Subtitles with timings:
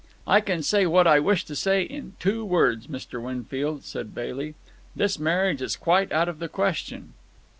[0.25, 3.21] "I can say what I wish to say in two words, Mr.
[3.21, 4.55] Winfield," said Bailey.
[4.95, 7.13] "This marriage is quite out of the question."